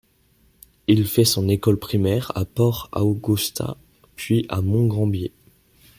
Il 0.87 1.05
fait 1.07 1.25
son 1.25 1.47
école 1.47 1.77
primaire 1.77 2.31
à 2.33 2.43
Port 2.43 2.89
Augusta 2.93 3.77
puis 4.15 4.47
à 4.49 4.61
Mont 4.63 4.87
Gambier. 4.87 5.31